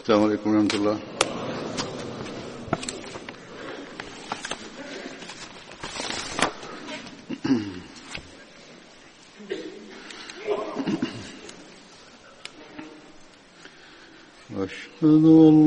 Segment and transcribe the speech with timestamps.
[0.00, 0.98] السلام عليكم ورحمة الله
[14.50, 15.63] أشهد أن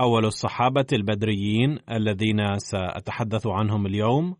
[0.00, 4.36] أول الصحابة البدريين الذين سأتحدث عنهم اليوم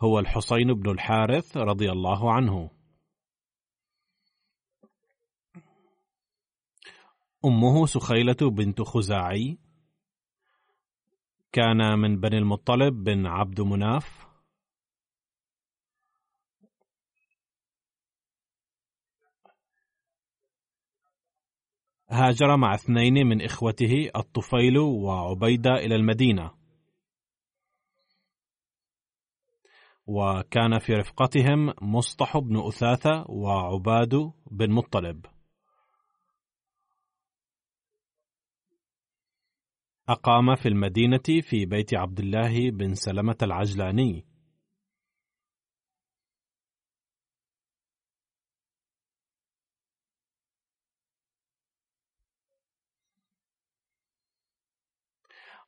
[0.00, 2.70] هو الحسين بن الحارث رضي الله عنه.
[7.44, 9.58] أمه سخيلة بنت خزاعي.
[11.52, 14.23] كان من بني المطلب بن عبد مناف.
[22.10, 26.50] هاجر مع اثنين من إخوته الطفيل وعبيدة إلى المدينة.
[30.06, 35.26] وكان في رفقتهم مصطح بن أثاثة وعباد بن مطلب.
[40.08, 44.33] أقام في المدينة في بيت عبد الله بن سلمة العجلاني.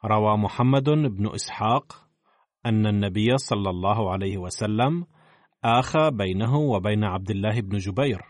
[0.05, 2.09] روى محمد بن إسحاق
[2.67, 5.07] أن النبي صلى الله عليه وسلم
[5.65, 8.23] آخى بينه وبين عبد الله بن جبير.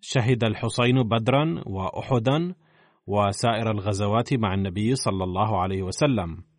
[0.00, 2.54] شهد الحسين بدرا وأحدا
[3.06, 6.51] وسائر الغزوات مع النبي صلى الله عليه وسلم.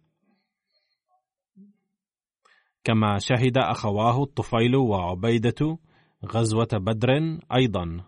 [2.84, 5.78] كما شهد أخواه الطفيل وعبيدة
[6.26, 8.06] غزوة بدر أيضا.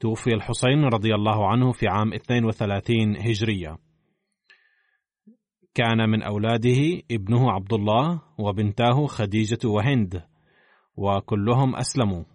[0.00, 3.78] توفي الحسين رضي الله عنه في عام 32 هجرية.
[5.74, 10.22] كان من أولاده ابنه عبد الله وبنتاه خديجة وهند
[10.96, 12.31] وكلهم أسلموا.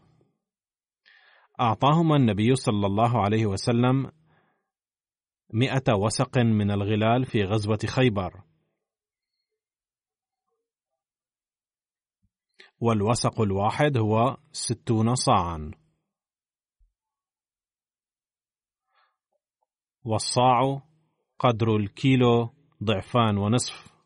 [1.59, 4.11] أعطاهما النبي صلى الله عليه وسلم
[5.53, 8.43] مئة وسق من الغلال في غزوة خيبر.
[12.79, 15.71] والوسق الواحد هو ستون صاعا.
[20.03, 20.81] والصاع
[21.39, 22.53] قدر الكيلو
[22.83, 23.96] ضعفان ونصف.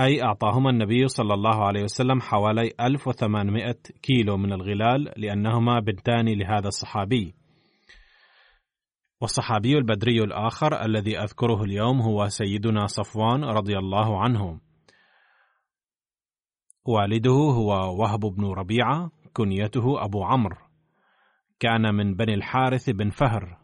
[0.00, 6.68] أي أعطاهما النبي صلى الله عليه وسلم حوالي 1800 كيلو من الغلال لأنهما بنتان لهذا
[6.68, 7.34] الصحابي.
[9.20, 14.60] والصحابي البدري الآخر الذي أذكره اليوم هو سيدنا صفوان رضي الله عنه.
[16.84, 20.56] والده هو وهب بن ربيعة كنيته أبو عمرو.
[21.58, 23.58] كان من بني الحارث بن فهر.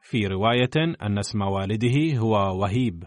[0.00, 3.04] في رواية أن اسم والده هو وهيب.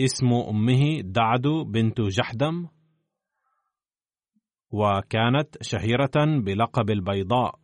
[0.00, 2.68] اسم أمه دعد بنت جحدم
[4.70, 7.60] وكانت شهيرة بلقب البيضاء.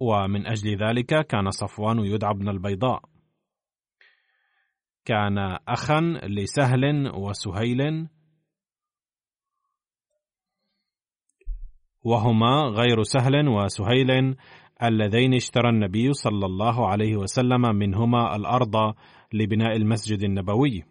[0.00, 3.10] ومن أجل ذلك كان صفوان يدعى ابن البيضاء.
[5.04, 5.38] كان
[5.68, 8.08] أخا لسهل وسهيل
[12.02, 14.36] وهما غير سهل وسهيل
[14.82, 18.94] اللذين اشترى النبي صلى الله عليه وسلم منهما الأرض
[19.32, 20.84] لبناء المسجد النبوي.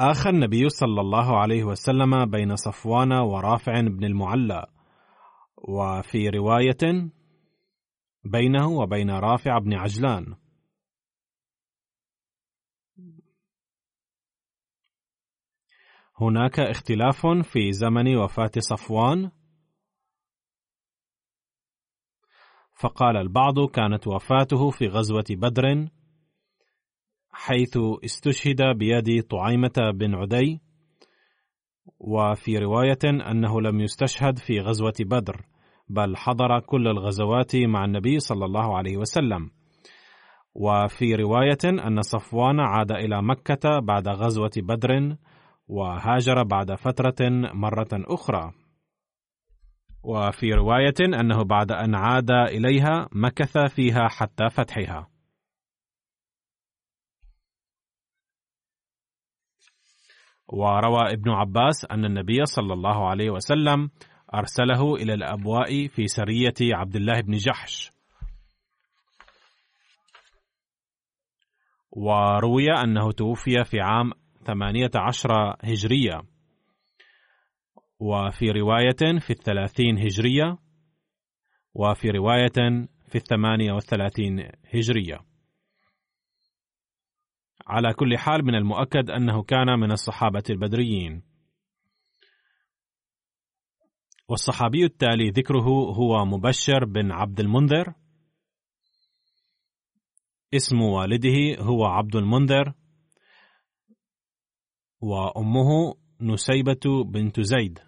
[0.00, 4.66] آخى النبي صلى الله عليه وسلم بين صفوان ورافع بن المعلى.
[5.56, 7.10] وفي رواية
[8.24, 10.36] بينه وبين رافع بن عجلان.
[16.20, 19.30] هناك اختلاف في زمن وفاة صفوان
[22.76, 25.88] فقال البعض كانت وفاته في غزوة بدر
[27.30, 30.60] حيث استشهد بيد طعيمة بن عدي
[31.98, 35.46] وفي رواية أنه لم يستشهد في غزوة بدر
[35.88, 39.50] بل حضر كل الغزوات مع النبي صلى الله عليه وسلم.
[40.54, 45.16] وفي رواية أن صفوان عاد إلى مكة بعد غزوة بدر
[45.68, 48.52] وهاجر بعد فترة مرة أخرى.
[50.06, 55.08] وفي رواية أنه بعد أن عاد إليها مكث فيها حتى فتحها.
[60.48, 63.90] وروى ابن عباس أن النبي صلى الله عليه وسلم
[64.34, 67.90] أرسله إلى الأبواء في سرية عبد الله بن جحش.
[71.90, 74.12] وروي أنه توفي في عام
[74.44, 76.35] ثمانية عشر هجرية.
[77.98, 80.58] وفي رواية في الثلاثين هجرية
[81.74, 85.18] وفي رواية في الثمانية والثلاثين هجرية.
[87.66, 91.22] على كل حال من المؤكد أنه كان من الصحابة البدريين.
[94.28, 97.94] والصحابي التالي ذكره هو مبشر بن عبد المنذر.
[100.54, 102.74] اسم والده هو عبد المنذر
[105.00, 107.85] وأمه نسيبة بنت زيد.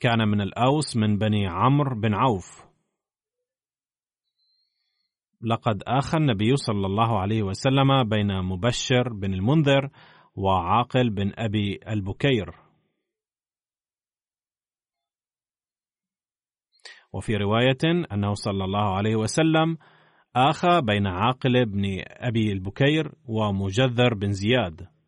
[0.00, 2.70] كان من الأوس من بني عمرو بن عوف.
[5.42, 9.90] لقد آخى النبي صلى الله عليه وسلم بين مبشر بن المنذر
[10.34, 12.54] وعاقل بن أبي البكير.
[17.12, 19.76] وفي رواية أنه صلى الله عليه وسلم
[20.36, 24.99] آخى بين عاقل بن أبي البكير ومجذر بن زياد.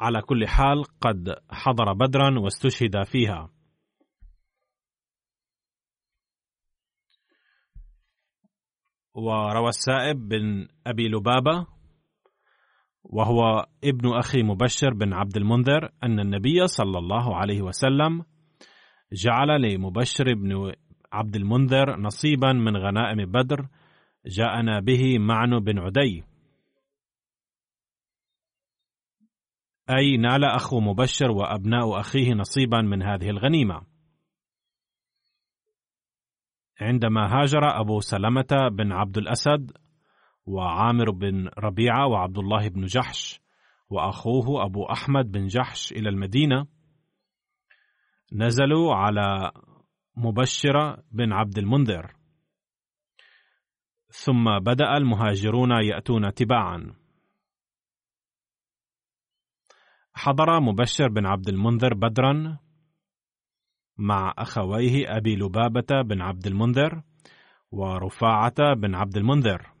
[0.00, 3.50] على كل حال قد حضر بدرا واستشهد فيها.
[9.14, 11.66] وروى السائب بن أبي لبابة
[13.04, 18.24] وهو ابن أخي مبشر بن عبد المنذر أن النبي صلى الله عليه وسلم
[19.12, 20.72] جعل لمبشر بن
[21.12, 23.68] عبد المنذر نصيبا من غنائم بدر
[24.26, 26.24] جاءنا به معن بن عدي.
[29.90, 33.82] أي نال أخو مبشر وأبناء أخيه نصيبا من هذه الغنيمة.
[36.80, 39.72] عندما هاجر أبو سلمة بن عبد الأسد
[40.46, 43.40] وعامر بن ربيعة وعبد الله بن جحش
[43.90, 46.66] وأخوه أبو أحمد بن جحش إلى المدينة
[48.32, 49.52] نزلوا على
[50.16, 52.12] مبشرة بن عبد المنذر.
[54.08, 57.05] ثم بدأ المهاجرون يأتون تباعا.
[60.16, 62.58] حضر مبشر بن عبد المنذر بدرا
[63.98, 67.02] مع أخويه أبي لبابة بن عبد المنذر
[67.70, 69.72] ورفاعة بن عبد المنذر.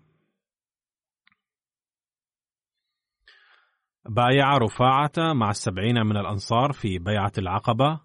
[4.08, 8.00] بايع رفاعة مع السبعين من الأنصار في بيعة العقبة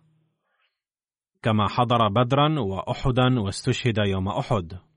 [1.42, 4.91] كما حضر بدرا وأحدا واستشهد يوم أحد.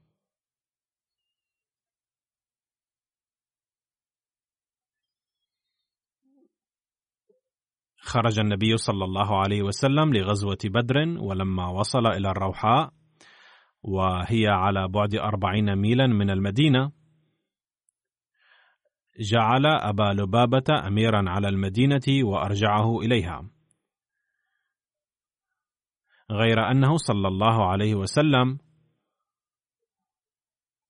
[8.05, 12.93] خرج النبي صلى الله عليه وسلم لغزوة بدر ولما وصل إلى الروحاء
[13.83, 16.93] وهي على بعد أربعين ميلا من المدينة.
[19.21, 23.51] جعل أبا لبابة أميرا على المدينة وأرجعه إليها.
[26.31, 28.59] غير أنه صلى الله عليه وسلم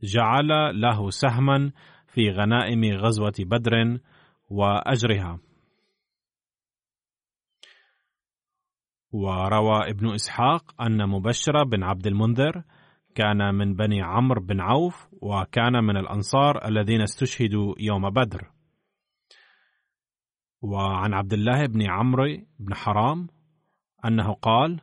[0.03, 1.73] جعل له سهما
[2.07, 3.99] في غنائم غزوة بدر
[4.51, 5.41] وأجرها.
[9.15, 12.63] وروى ابن إسحاق أن مبشر بن عبد المنذر
[13.15, 18.51] كان من بني عمرو بن عوف وكان من الأنصار الذين استشهدوا يوم بدر
[20.63, 22.25] وعن عبد الله بن عمرو
[22.59, 23.29] بن حرام
[24.05, 24.81] أنه قال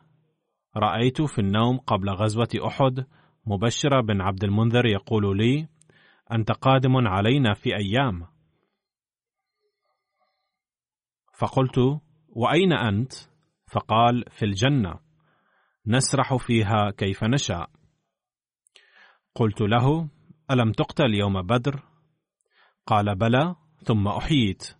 [0.77, 3.05] رأيت في النوم قبل غزوة أحد
[3.45, 5.67] مبشر بن عبد المنذر يقول لي
[6.31, 8.27] أنت قادم علينا في أيام
[11.37, 13.30] فقلت وأين أنت؟
[13.71, 14.99] فقال في الجنة
[15.87, 17.69] نسرح فيها كيف نشاء.
[19.35, 20.09] قلت له
[20.51, 21.83] ألم تقتل يوم بدر؟
[22.85, 24.75] قال بلى ثم أحييت.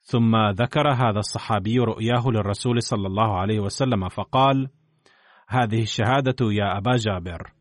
[0.00, 4.70] ثم ذكر هذا الصحابي رؤياه للرسول صلى الله عليه وسلم فقال
[5.48, 7.57] هذه الشهادة يا أبا جابر.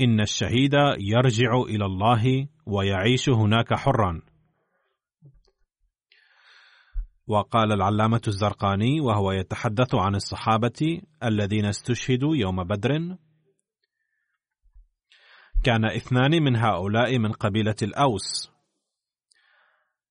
[0.00, 4.22] إن الشهيد يرجع إلى الله ويعيش هناك حرا.
[7.26, 13.16] وقال العلامة الزرقاني وهو يتحدث عن الصحابة الذين استشهدوا يوم بدر
[15.64, 18.50] كان اثنان من هؤلاء من قبيلة الأوس.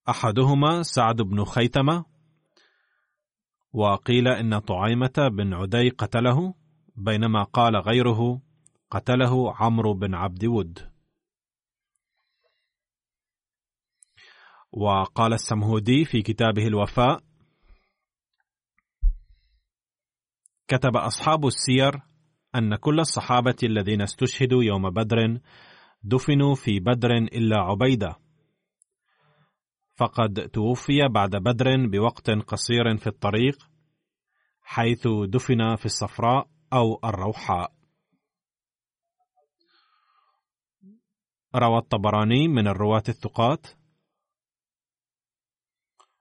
[0.09, 2.05] أحدهما سعد بن خيتمة
[3.73, 6.53] وقيل إن طعيمة بن عدي قتله
[6.95, 8.41] بينما قال غيره
[8.91, 10.91] قتله عمرو بن عبد ود
[14.71, 17.23] وقال السمهودي في كتابه الوفاء
[20.67, 22.01] كتب أصحاب السير
[22.55, 25.39] أن كل الصحابة الذين استشهدوا يوم بدر
[26.03, 28.15] دفنوا في بدر إلا عبيدة.
[29.95, 33.69] فقد توفي بعد بدر بوقت قصير في الطريق
[34.61, 37.74] حيث دفن في الصفراء أو الروحاء.
[41.55, 43.67] روى الطبراني من الرواة الثقات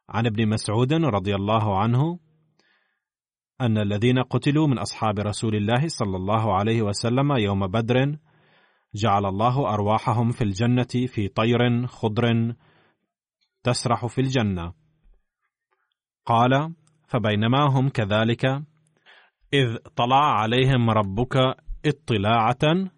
[0.09, 2.19] عن ابن مسعود رضي الله عنه
[3.61, 8.17] أن الذين قتلوا من أصحاب رسول الله صلى الله عليه وسلم يوم بدر
[8.95, 12.55] جعل الله أرواحهم في الجنة في طير خضر
[13.63, 14.73] تسرح في الجنة.
[16.27, 16.75] قال:
[17.07, 18.45] فبينما هم كذلك
[19.53, 21.37] إذ طلع عليهم ربك
[21.87, 22.91] اطلاعة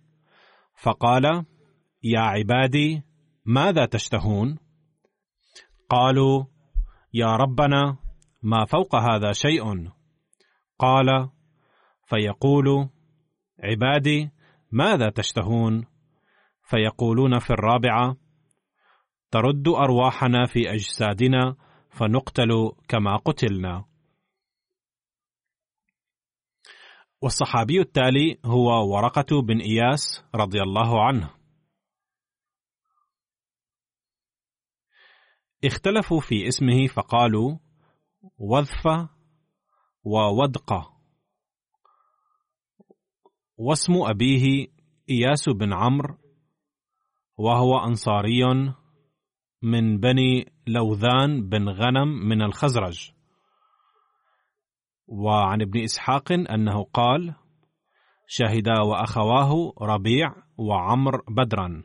[0.75, 1.45] فقال:
[2.07, 3.03] يا عبادي
[3.45, 4.59] ماذا تشتهون؟
[5.91, 6.45] قالوا:
[7.15, 7.99] يا ربنا
[8.43, 9.91] ما فوق هذا شيء.
[10.79, 11.31] قال
[12.05, 12.89] فيقول
[13.63, 14.31] عبادي
[14.73, 15.87] ماذا تشتهون؟
[16.63, 18.17] فيقولون في الرابعة
[19.31, 21.57] ترد أرواحنا في أجسادنا
[21.91, 23.85] فنقتل كما قتلنا.
[27.23, 31.46] والصحابي التالي هو ورقة بن إياس رضي الله عنه.
[35.67, 37.59] اختلفوا في اسمه فقالوا
[38.39, 39.09] وظفه
[40.05, 40.97] وودقة
[43.57, 44.67] واسم أبيه
[45.11, 46.17] إياس بن عمرو
[47.39, 48.45] وهو أنصاري
[49.63, 53.13] من بني لوذان بن غنم من الخزرج.
[55.07, 57.35] وعن ابن إسحاق أنه قال
[58.27, 61.83] شهد وأخواه ربيع وعمر بدرا.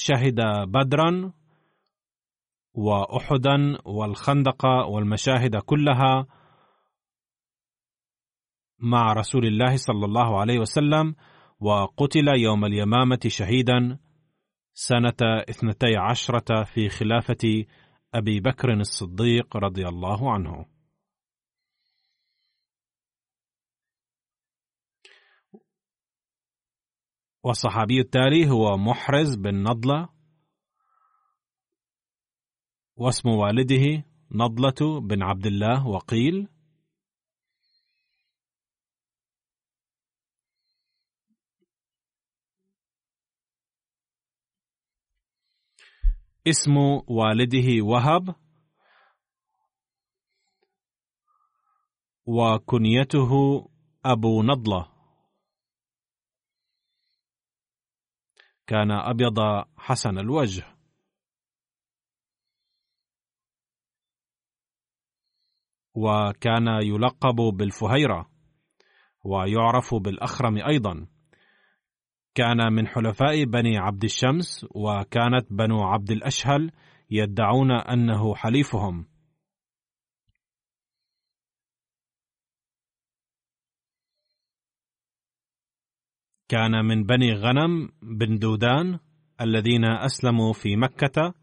[0.00, 1.32] شهد بدرا
[2.74, 6.26] واحدا والخندق والمشاهد كلها
[8.78, 11.14] مع رسول الله صلى الله عليه وسلم
[11.60, 13.98] وقتل يوم اليمامة شهيدا
[14.74, 17.64] سنة اثنتي عشرة في خلافة
[18.14, 20.66] أبي بكر الصديق رضي الله عنه.
[27.42, 30.08] والصحابي التالي هو محرز بن نضلة
[32.96, 36.48] واسم والده نضلة بن عبد الله وقيل.
[46.46, 46.76] اسم
[47.08, 48.34] والده وهب
[52.26, 53.30] وكنيته
[54.04, 54.99] أبو نضلة.
[58.70, 59.38] كان أبيض
[59.76, 60.64] حسن الوجه.
[65.94, 68.30] وكان يلقب بالفهيرة
[69.24, 71.06] ويعرف بالأخرم أيضا.
[72.34, 76.72] كان من حلفاء بني عبد الشمس وكانت بنو عبد الأشهل
[77.10, 79.06] يدعون أنه حليفهم.
[86.50, 88.98] كان من بني غنم بن دودان
[89.40, 91.34] الذين أسلموا في مكة.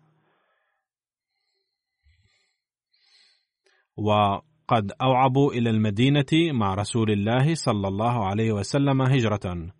[3.97, 9.73] وقد أوعبوا إلى المدينة مع رسول الله صلى الله عليه وسلم هجرة.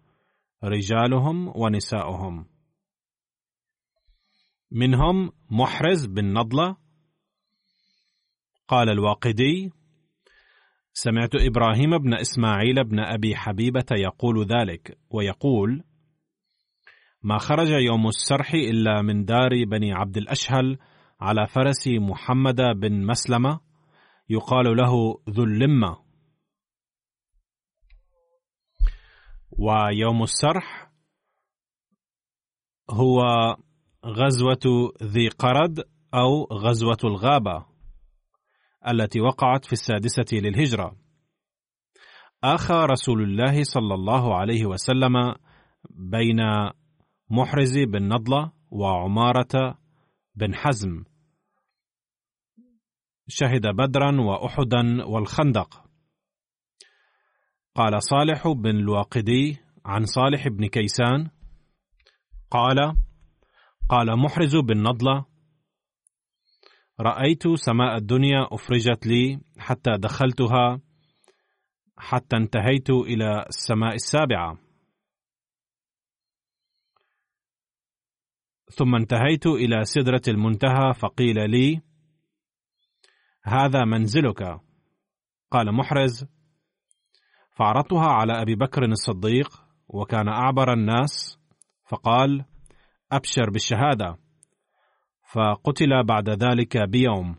[0.63, 2.45] رجالهم ونساؤهم.
[4.71, 6.77] منهم محرز بن نضلة.
[8.67, 9.71] قال الواقدي
[11.03, 15.83] سمعت إبراهيم بن إسماعيل بن أبي حبيبة يقول ذلك ويقول
[17.23, 20.77] ما خرج يوم السرح إلا من دار بني عبد الأشهل
[21.19, 23.59] على فرس محمد بن مسلمة
[24.29, 25.97] يقال له ذو اللمة.
[29.51, 30.91] ويوم السرح
[32.89, 33.21] هو
[34.05, 35.79] غزوة ذي قرد
[36.13, 37.76] أو غزوة الغابة.
[38.87, 40.95] التي وقعت في السادسة للهجرة.
[42.43, 45.35] آخى رسول الله صلى الله عليه وسلم
[45.89, 46.39] بين
[47.29, 49.77] محرز بن نضلة وعمارة
[50.35, 51.03] بن حزم.
[53.27, 55.83] شهد بدرا وأحدا والخندق.
[57.75, 61.29] قال صالح بن الواقدي عن صالح بن كيسان
[62.51, 62.95] قال
[63.89, 65.25] قال محرز بن نضلة
[66.99, 70.81] رأيت سماء الدنيا أفرجت لي حتى دخلتها
[71.97, 74.57] حتى انتهيت إلى السماء السابعة.
[78.71, 81.81] ثم انتهيت إلى سدرة المنتهى فقيل لي
[83.43, 84.59] هذا منزلك.
[85.51, 86.25] قال محرز
[87.51, 91.39] فعرضتها على أبي بكر الصديق وكان أعبر الناس
[91.89, 92.45] فقال
[93.11, 94.26] أبشر بالشهادة.
[95.33, 97.35] فقتل بعد ذلك بيوم.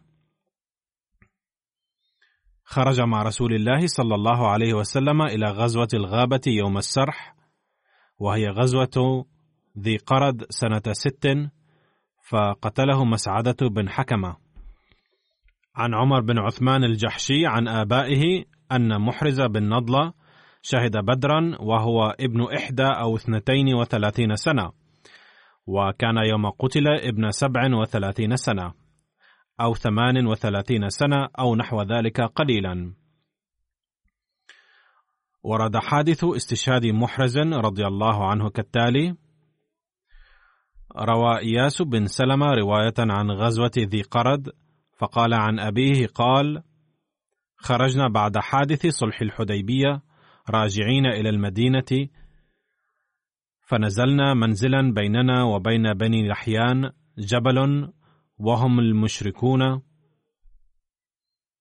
[2.64, 7.35] خرج مع رسول الله صلى الله عليه وسلم إلى غزوة الغابة يوم السرح
[8.18, 9.26] وهي غزوة
[9.78, 11.28] ذي قرد سنة ست
[12.28, 14.37] فقتله مسعدة بن حكمة.
[15.77, 20.12] عن عمر بن عثمان الجحشي عن آبائه أن محرز بن نضلة
[20.62, 24.88] شهد بدرا وهو ابن إحدى أو اثنتين وثلاثين سنة.
[25.68, 28.74] وكان يوم قتل ابن سبع وثلاثين سنة
[29.61, 32.94] أو ثمان وثلاثين سنة أو نحو ذلك قليلا.
[35.42, 39.16] ورد حادث استشهاد محرز رضي الله عنه كالتالي
[40.96, 44.48] روى إياس بن سلمة رواية عن غزوة ذي قرد
[44.98, 46.62] فقال عن أبيه قال:
[47.57, 50.02] خرجنا بعد حادث صلح الحديبية
[50.50, 52.09] راجعين إلى المدينة
[53.68, 57.88] فنزلنا منزلا بيننا وبين بني لحيان جبل
[58.38, 59.83] وهم المشركون.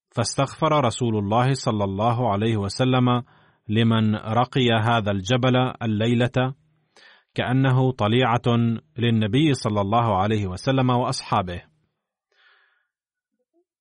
[0.09, 3.23] فاستغفر رسول الله صلى الله عليه وسلم
[3.67, 6.55] لمن رقي هذا الجبل الليلة
[7.33, 11.61] كأنه طليعة للنبي صلى الله عليه وسلم وأصحابه.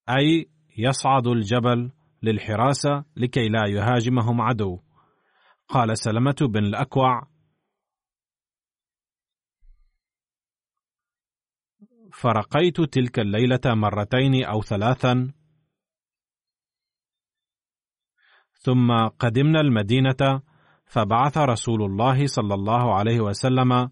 [0.08, 1.90] أي يصعد الجبل
[2.22, 4.78] للحراسة لكي لا يهاجمهم عدو.
[5.68, 7.35] قال سلمة بن الأكوع
[12.20, 15.32] فرقيت تلك الليلة مرتين أو ثلاثا؟
[18.52, 20.42] ثم قدمنا المدينة
[20.84, 23.90] فبعث رسول الله صلى الله عليه وسلم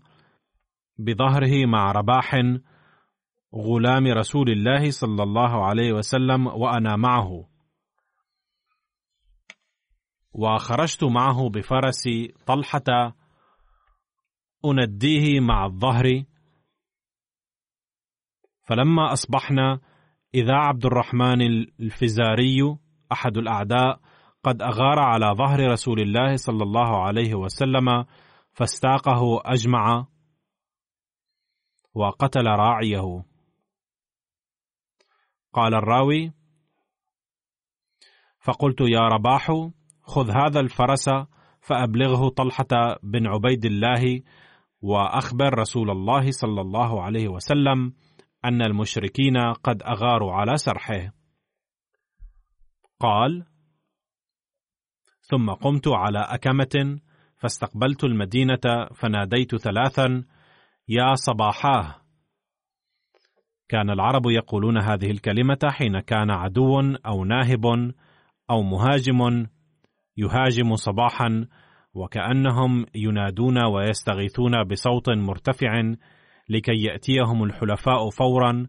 [0.99, 2.35] بظهره مع رباح
[3.55, 7.49] غلام رسول الله صلى الله عليه وسلم وأنا معه.
[10.33, 12.09] وخرجت معه بفرس
[12.47, 13.15] طلحة
[14.65, 16.25] انديه مع الظهر
[18.65, 19.81] فلما أصبحنا
[20.35, 21.43] إذا عبد الرحمن
[21.81, 22.77] الفزاري
[23.13, 24.01] أحد الأعداء
[24.45, 28.05] قد أغار على ظهر رسول الله صلى الله عليه وسلم
[28.53, 30.07] فاستاقه أجمع
[31.95, 33.25] وقتل راعيه.
[35.53, 36.33] قال الراوي
[38.41, 39.47] فقلت يا رباح
[40.03, 41.09] خذ هذا الفرس
[41.61, 44.23] فأبلغه طلحة بن عبيد الله
[44.81, 47.93] وأخبر رسول الله صلى الله عليه وسلم
[48.45, 51.13] أن المشركين قد أغاروا على سرحه.
[53.01, 53.47] قال:
[55.21, 57.01] ثم قمت على أكمة
[57.37, 60.25] فاستقبلت المدينة فناديت ثلاثا:
[60.89, 62.05] يا صباحاه
[63.69, 67.67] كان العرب يقولون هذه الكلمة حين كان عدو أو ناهب
[68.51, 69.47] أو مهاجم
[70.17, 71.47] يهاجم صباحا
[71.95, 75.95] وكأنهم ينادون ويستغيثون بصوت مرتفع
[76.49, 78.67] لكي يأتيهم الحلفاء فورا.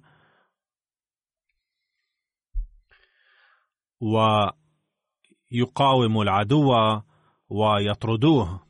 [5.51, 6.71] ويقاوم العدو
[7.49, 8.65] ويطردوه.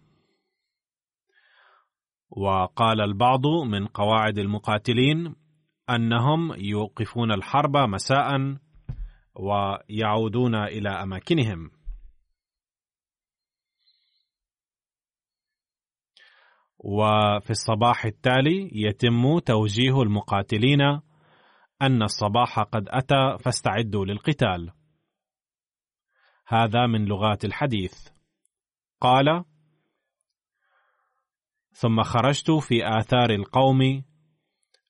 [2.29, 5.35] وقال البعض من قواعد المقاتلين
[5.89, 8.57] أنهم يوقفون الحرب مساء
[9.35, 11.74] ويعودون إلى أماكنهم.
[16.85, 20.81] وفي الصباح التالي يتم توجيه المقاتلين
[21.81, 24.71] أن الصباح قد أتى فاستعدوا للقتال.
[26.47, 28.07] هذا من لغات الحديث.
[29.01, 29.45] قال
[31.71, 34.03] ثم خرجت في آثار القوم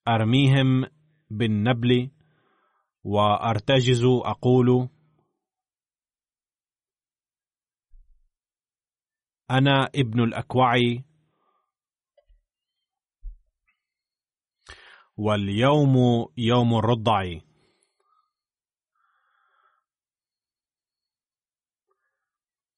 [0.08, 0.86] أرميهم
[1.30, 2.12] بالنبل
[3.04, 4.90] وأرتجز أقول
[9.52, 10.74] أنا ابن الأكوع
[15.18, 15.96] واليوم
[16.38, 17.40] يوم الرضع.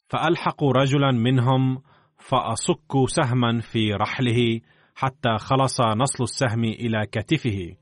[0.09, 1.83] فألحق رجلا منهم
[2.17, 4.61] فأصك سهما في رحله
[4.95, 7.75] حتى خلص نصل السهم إلى كتفه.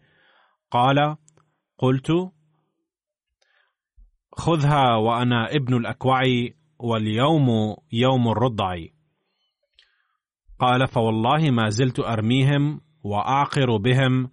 [0.71, 1.17] قال
[1.77, 2.11] قلت
[4.37, 6.21] خذها وأنا ابن الأكوع
[6.79, 8.75] واليوم يوم الرضع.
[10.59, 14.29] قال فوالله ما زلت أرميهم وأعقر بهم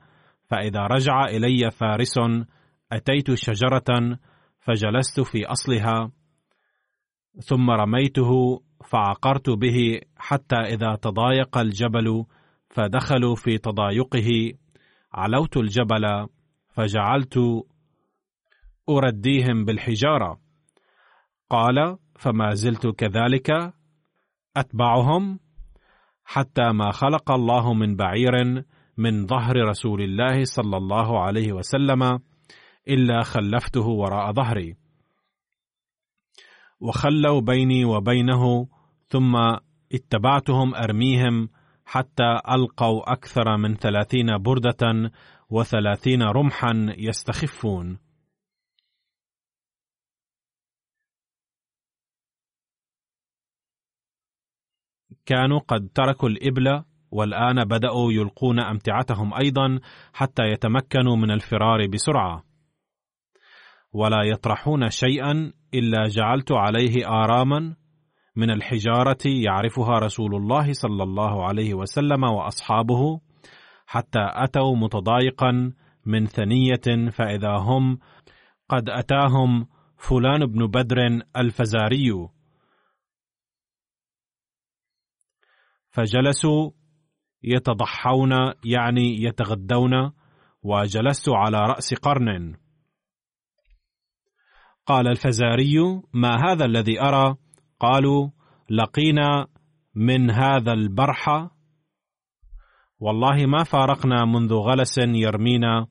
[0.53, 2.15] فإذا رجع إلي فارس
[2.93, 4.19] أتيت شجرة
[4.61, 6.11] فجلست في أصلها
[7.41, 12.25] ثم رميته فعقرت به حتى إذا تضايق الجبل
[12.71, 14.53] فدخلوا في تضايقه.
[15.13, 16.27] علوت الجبل
[16.69, 17.39] فجعلت
[18.89, 20.41] أرديهم بالحجارة.
[21.51, 23.75] قال فما زلت كذلك
[24.57, 25.39] أتبعهم
[26.25, 28.65] حتى ما خلق الله من بعير
[28.97, 32.21] من ظهر رسول الله صلى الله عليه وسلم
[32.89, 34.77] إلا خلفته وراء ظهري.
[36.81, 38.69] وخلوا بيني وبينه
[39.09, 39.37] ثم
[39.93, 41.49] اتبعتهم أرميهم
[41.85, 45.13] حتى ألقوا أكثر من ثلاثين بردة
[45.51, 47.99] وثلاثين رمحا يستخفون.
[55.27, 59.79] كانوا قد تركوا الإبل والآن بدأوا يلقون أمتعتهم أيضا
[60.13, 62.43] حتى يتمكنوا من الفرار بسرعة.
[63.93, 67.77] ولا يطرحون شيئا إلا جعلت عليه آراما
[68.37, 73.21] من الحجارة يعرفها رسول الله صلى الله عليه وسلم وأصحابه
[73.87, 75.73] حتى أتوا متضايقا
[76.07, 77.99] من ثنية فإذا هم
[78.69, 80.97] قد أتاهم فلان بن بدر
[81.37, 82.29] الفزاري.
[85.91, 86.71] فجلسوا
[87.45, 88.33] يتضحون
[88.65, 90.13] يعني يتغدون
[90.63, 92.57] وجلست على رأس قرن.
[94.87, 95.75] قال الفزاري
[96.15, 97.37] ما هذا الذي أرى؟
[97.81, 98.31] قالوا
[98.71, 99.47] لقينا
[99.95, 101.49] من هذا البرح.
[102.99, 105.87] والله ما فارقنا منذ غلس يرمينا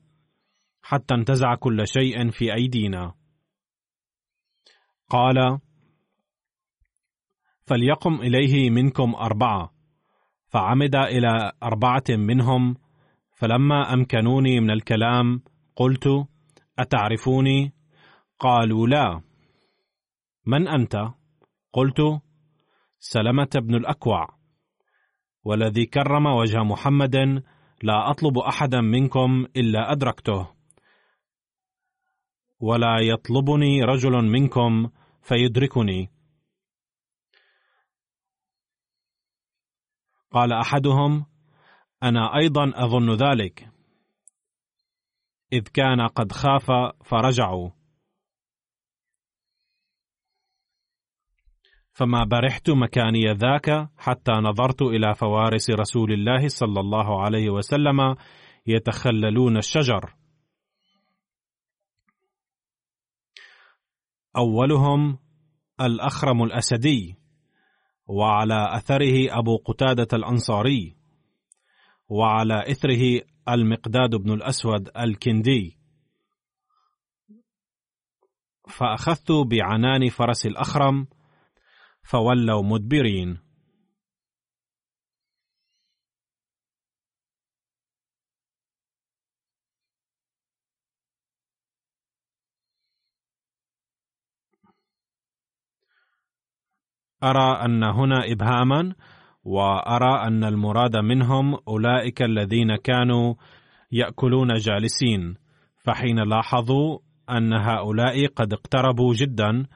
[0.82, 3.14] حتى انتزع كل شيء في أيدينا.
[5.08, 5.58] قال
[7.66, 9.71] فليقم إليه منكم أربعة.
[10.52, 12.76] فعمد إلى أربعة منهم
[13.34, 15.42] فلما أمكنوني من الكلام
[15.76, 16.08] قلت
[16.78, 17.72] أتعرفوني؟
[18.38, 19.20] قالوا لا
[20.46, 20.96] من أنت؟
[21.72, 22.00] قلت
[22.98, 24.28] سلمة بن الأكوع
[25.44, 27.16] والذي كرم وجه محمد
[27.82, 30.48] لا أطلب أحدا منكم إلا أدركته
[32.60, 34.90] ولا يطلبني رجل منكم
[35.22, 36.10] فيدركني
[40.32, 41.26] قال أحدهم
[42.02, 43.68] أنا أيضا أظن ذلك.
[45.52, 46.66] إذ كان قد خاف
[47.04, 47.70] فرجعوا.
[51.92, 58.16] فما برحت مكاني ذاك حتى نظرت إلى فوارس رسول الله صلى الله عليه وسلم
[58.66, 60.14] يتخللون الشجر.
[64.36, 65.18] أولهم
[65.80, 67.21] الأخرم الأسدي.
[68.12, 70.96] وعلى أثره أبو قتادة الأنصاري
[72.08, 75.78] وعلى إثره المقداد بن الأسود الكندي.
[78.68, 81.06] فأخذت بعنان فرس الأخرم
[82.02, 83.38] فولوا مدبرين.
[97.24, 98.94] أرى أن هنا إبهاما
[99.44, 103.34] وأرى أن المراد منهم أولئك الذين كانوا
[103.92, 105.34] يأكلون جالسين.
[105.84, 106.98] فحين لاحظوا
[107.30, 109.66] أن هؤلاء قد اقتربوا جدا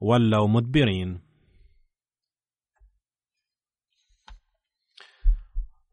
[0.00, 1.20] ولوا مدبرين.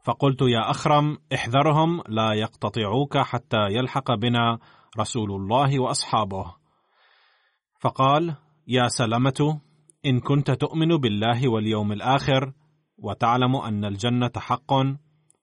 [0.04, 4.60] فقلت يا أخرم احذرهم لا يقتطعوك حتى يلحق بنا
[5.00, 6.56] رسول الله وأصحابه.
[7.80, 8.36] فقال
[8.68, 9.62] يا سلمه
[10.06, 12.54] إن كنت تؤمن بالله واليوم الآخر
[12.98, 14.74] وتعلم أن الجنة حق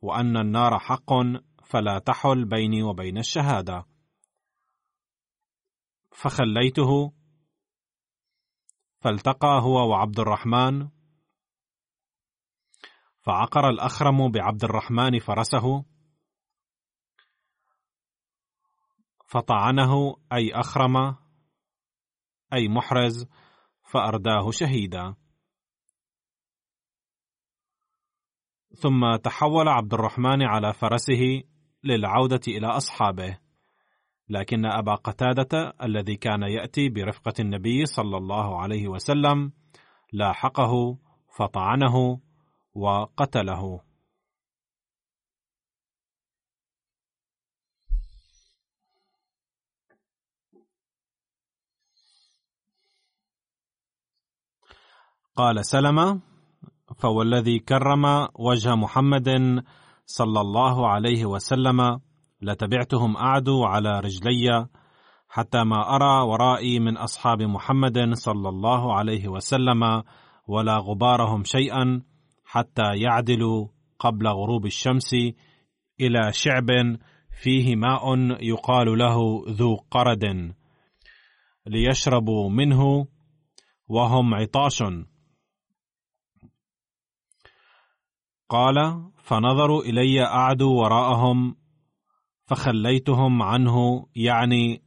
[0.01, 1.13] وأن النار حق
[1.65, 3.87] فلا تحل بيني وبين الشهادة.
[6.13, 7.13] فخليته
[9.01, 10.89] فالتقى هو وعبد الرحمن
[13.23, 15.85] فعقر الأخرم بعبد الرحمن فرسه
[19.27, 21.17] فطعنه أي أخرم
[22.53, 23.27] أي محرز
[23.91, 25.15] فأرداه شهيدا.
[28.75, 31.43] ثم تحول عبد الرحمن على فرسه
[31.85, 33.39] للعودة إلى أصحابه.
[34.29, 39.53] لكن أبا قتادة الذي كان يأتي برفقة النبي صلى الله عليه وسلم
[40.13, 40.99] لاحقه
[41.37, 42.21] فطعنه
[42.75, 43.88] وقتله.
[55.39, 56.21] قال سلمة
[56.97, 59.29] فوالذي كرم وجه محمد
[60.07, 62.01] صلى الله عليه وسلم
[62.43, 64.67] لتبعتهم أعدوا على رجلي
[65.29, 70.03] حتى ما أرى ورائي من أصحاب محمد صلى الله عليه وسلم
[70.47, 72.03] ولا غبارهم شيئا
[72.45, 73.67] حتى يعدلوا
[73.99, 75.15] قبل غروب الشمس
[76.01, 76.67] إلى شعب
[77.43, 80.55] فيه ماء يقال له ذو قرد
[81.67, 83.07] ليشربوا منه
[83.89, 84.83] وهم عطاش.
[88.49, 91.57] قال فنظروا إلي أعدوا وراءهم
[92.47, 94.83] فخليتهم عنه يعني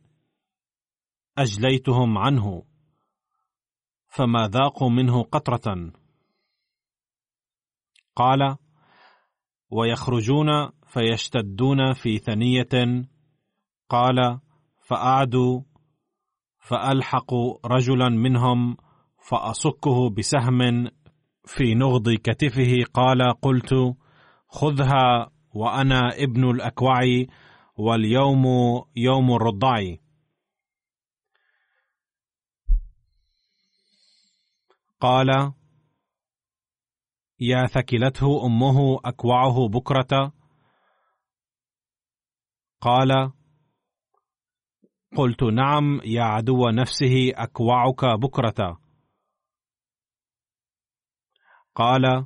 [1.38, 2.64] أجليتهم عنه
[4.08, 5.92] فما ذاقوا منه قطرة.
[8.16, 8.58] قال
[9.70, 10.48] ويخرجون
[10.88, 13.06] فيشتدون في ثنية.
[13.90, 14.40] قال
[14.80, 15.62] فأعدوا
[16.60, 17.34] فالحق
[17.66, 18.78] رجلا منهم
[19.30, 20.88] فأصكه بسهم
[21.56, 23.74] في نغض كتفه قال قلت
[24.48, 27.00] خذها وأنا ابن الأكوع
[27.78, 28.46] واليوم
[28.96, 29.96] يوم الرضع
[35.00, 35.54] قال
[37.40, 40.34] يا ثكلته أمه أكوعه بكرة.
[42.82, 43.32] قال
[45.18, 48.81] قلت نعم يا عدو نفسه أكوعك بكرة.
[51.76, 52.26] قال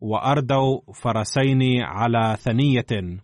[0.00, 3.20] واردوا فرسين على ثنية.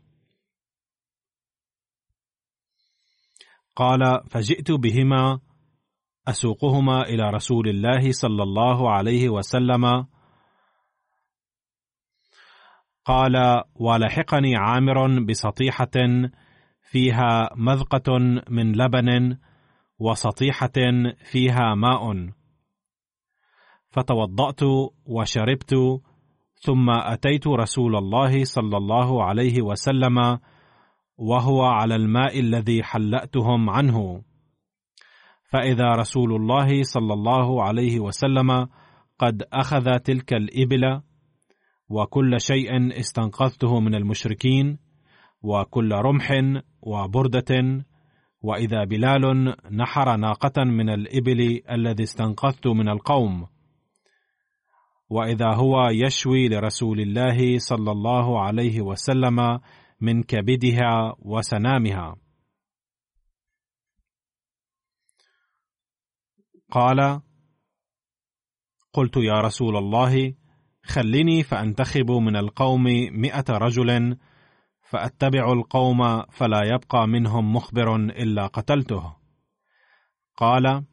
[3.77, 5.40] قال فجئت بهما
[6.29, 10.07] أسوقهما إلى رسول الله صلى الله عليه وسلم.
[13.05, 15.90] قال ولحقني عامر بسطيحة
[16.83, 19.38] فيها مذقة من لبن
[19.98, 20.72] وسطيحة
[21.31, 22.33] فيها ماء.
[23.93, 24.61] فتوضأت
[25.07, 25.75] وشربت
[26.55, 30.39] ثم أتيت رسول الله صلى الله عليه وسلم
[31.19, 34.23] وهو على الماء الذي حلأتهم عنه.
[35.51, 38.69] فإذا رسول الله صلى الله عليه وسلم
[39.19, 41.01] قد أخذ تلك الإبل
[41.89, 44.79] وكل شيء استنقذته من المشركين
[45.43, 46.33] وكل رمح
[46.83, 47.85] وبردة
[48.43, 53.47] وإذا بلال نحر ناقة من الإبل الذي استنقذت من القوم
[55.12, 59.61] وإذا هو يشوي لرسول الله صلى الله عليه وسلم
[60.01, 62.16] من كبدها وسنامها.
[66.70, 67.20] قال
[68.92, 70.35] قلت يا رسول الله
[70.85, 74.16] خلني فأنتخب من القوم مئة رجل
[74.81, 79.16] فأتبع القوم فلا يبقى منهم مخبر إلا قتلته.
[80.37, 80.85] قال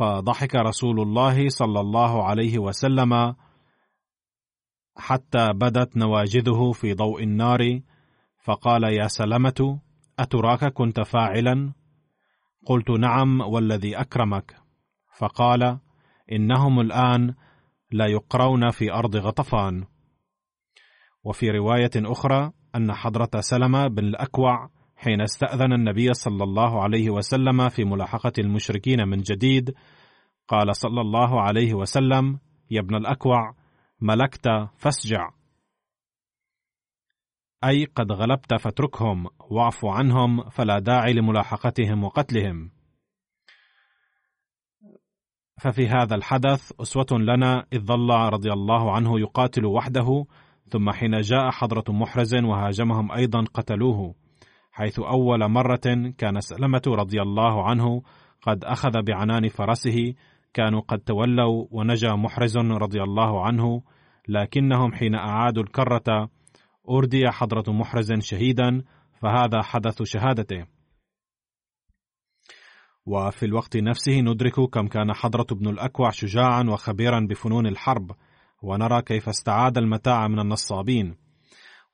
[0.00, 3.34] فضحك رسول الله صلى الله عليه وسلم
[4.96, 7.80] حتى بدت نواجذه في ضوء النار
[8.44, 9.80] فقال يا سلمه
[10.18, 11.72] أتراك كنت فاعلا؟
[12.66, 14.56] قلت نعم والذي أكرمك.
[15.18, 15.78] فقال
[16.32, 17.34] إنهم الآن
[17.90, 19.84] لا يقرون في أرض غطفان.
[21.24, 24.70] وفي رواية أخرى أن حضرة سلمة بن الأكوع
[25.02, 29.74] حين استأذن النبي صلى الله عليه وسلم في ملاحقة المشركين من جديد
[30.48, 32.38] قال صلى الله عليه وسلم
[32.70, 33.54] يا ابن الأكوع
[34.00, 35.30] ملكت فاسجع.
[37.64, 42.70] أي قد غلبت فاتركهم واعف عنهم فلا داعي لملاحقتهم وقتلهم.
[45.60, 50.26] ففي هذا الحدث أسوة لنا إذ ظل رضي الله عنه يقاتل وحده
[50.68, 54.19] ثم حين جاء حضرة محرز وهاجمهم أيضا قتلوه.
[54.72, 58.02] حيث أول مرة كان سلمة رضي الله عنه
[58.42, 60.14] قد أخذ بعنان فرسه.
[60.54, 63.82] كانوا قد تولوا ونجا محرز رضي الله عنه
[64.28, 66.30] لكنهم حين أعادوا الكرة
[66.90, 68.82] أردي حضرة محرز شهيدا
[69.22, 70.66] فهذا حدث شهادته.
[73.06, 78.10] وفي الوقت نفسه ندرك كم كان حضرة بن الأكوع شجاعا وخبيرا بفنون الحرب
[78.62, 81.16] ونرى كيف استعاد المتاع من النصابين.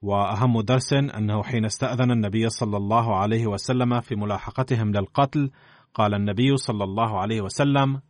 [0.03, 5.51] وأهم درس أنه حين استأذن النبي صلى الله عليه وسلم في ملاحقتهم للقتل
[5.95, 8.01] قال النبي صلى الله عليه وسلم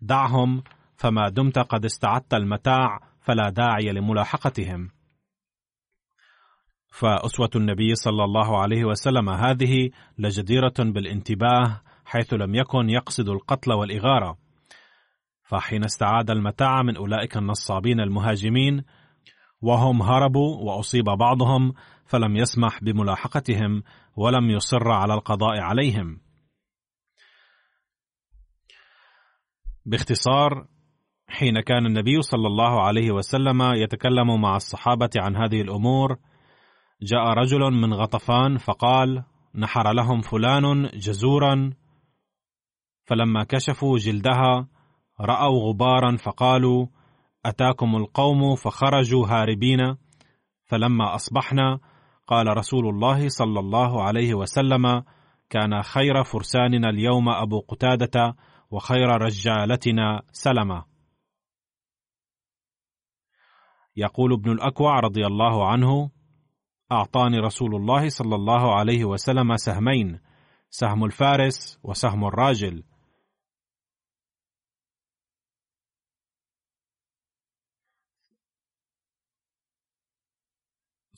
[0.00, 0.62] دعهم
[0.96, 4.90] فما دمت قد استعدت المتاع فلا داعي لملاحقتهم.
[6.92, 14.38] فأسوة النبي صلى الله عليه وسلم هذه لجديرة بالانتباه حيث لم يكن يقصد القتل والإغارة.
[15.42, 18.84] فحين استعاد المتاع من أولئك النصابين المهاجمين
[19.62, 21.72] وهم هربوا وأصيب بعضهم
[22.04, 23.82] فلم يسمح بملاحقتهم
[24.16, 26.20] ولم يصر على القضاء عليهم.
[29.86, 30.66] باختصار
[31.28, 36.18] حين كان النبي صلى الله عليه وسلم يتكلم مع الصحابة عن هذه الأمور
[37.02, 41.72] جاء رجل من غطفان فقال نحر لهم فلان جزورا.
[43.04, 44.68] فلما كشفوا جلدها
[45.20, 46.86] رأوا غبارا فقالوا
[47.46, 49.96] أتاكم القوم فخرجوا هاربين
[50.64, 51.78] فلما أصبحنا
[52.26, 55.02] قال رسول الله صلى الله عليه وسلم
[55.50, 58.36] كان خير فرساننا اليوم أبو قتادة
[58.70, 60.84] وخير رجالتنا سلمة.
[63.96, 66.10] يقول ابن الأكوع رضي الله عنه
[66.92, 70.20] أعطاني رسول الله صلى الله عليه وسلم سهمين
[70.70, 72.84] سهم الفارس وسهم الراجل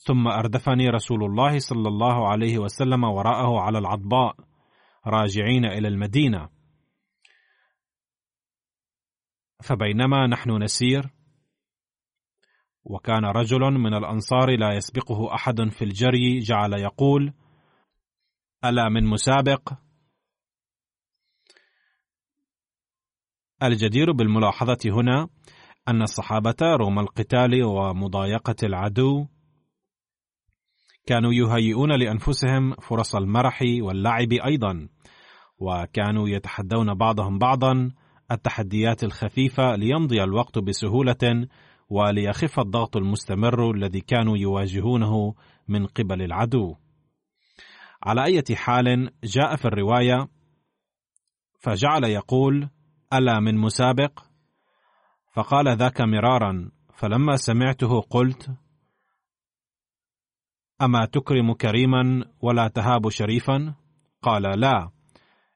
[0.05, 4.35] ثم أردفني رسول الله صلى الله عليه وسلم وراءه على العضباء
[5.07, 6.49] راجعين إلى المدينة.
[9.63, 11.09] فبينما نحن نسير
[12.83, 17.33] وكان رجل من الأنصار لا يسبقه أحد في الجري جعل يقول
[18.65, 19.73] ألا من مسابق؟
[23.63, 25.29] الجدير بالملاحظة هنا
[25.87, 29.27] أن الصحابة رغم القتال ومضايقة العدو
[31.05, 34.87] كانوا يهيئون لأنفسهم فرص المرح واللعب أيضا
[35.59, 37.91] وكانوا يتحدون بعضهم بعضا
[38.31, 41.47] التحديات الخفيفة ليمضي الوقت بسهولة
[41.89, 45.35] وليخف الضغط المستمر الذي كانوا يواجهونه
[45.67, 46.75] من قبل العدو.
[48.03, 50.27] على اية حال جاء في الرواية
[51.59, 52.69] فجعل يقول
[53.13, 54.19] ألا من مسابق؟
[55.33, 56.71] فقال ذاك مرارا.
[56.93, 58.51] فلما سمعته قلت
[60.81, 63.75] أما تكرم كريما ولا تهاب شريفا؟
[64.21, 64.91] قال لا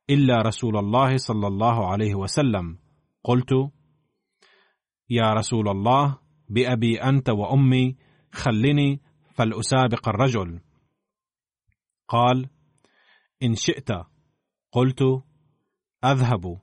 [0.09, 2.79] إلا رسول الله صلى الله عليه وسلم.
[3.23, 3.51] قلت
[5.09, 6.17] يا رسول الله
[6.49, 7.97] بأبي أنت وأمي
[8.31, 9.01] خلني
[9.35, 10.61] فلأسابق الرجل.
[12.07, 12.49] قال
[13.43, 13.89] إن شئت.
[14.71, 15.01] قلت
[16.05, 16.61] أذهب.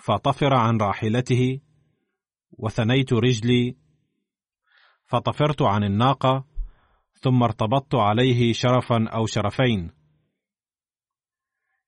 [0.00, 1.60] فطفر عن راحلته
[2.52, 3.76] وثنيت رجلي
[5.06, 6.44] فطفرت عن الناقة
[7.20, 9.90] ثم ارتبطت عليه شرفا أو شرفين.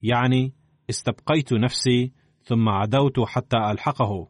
[0.02, 0.54] يعني
[0.90, 4.28] استبقيت نفسي ثم عدوت حتى ألحقه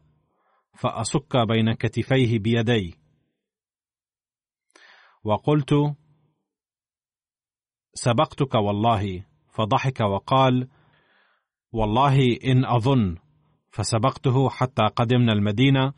[0.73, 2.95] فأصك بين كتفيه بيدي.
[5.23, 5.73] وقلت
[7.93, 9.25] سبقتك والله.
[9.53, 10.67] فضحك وقال
[11.71, 13.17] والله إن أظن.
[13.69, 15.93] فسبقته حتى قدمنا المدينة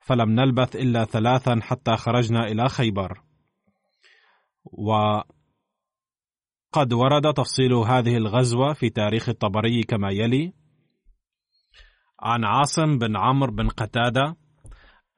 [0.00, 3.31] فلم نلبث إلا ثلاثا حتى خرجنا إلى خيبر.
[4.64, 5.26] وقد
[6.92, 10.52] ورد تفصيل هذه الغزوة في تاريخ الطبري كما يلي
[12.20, 14.36] عن عاصم بن عمرو بن قتادة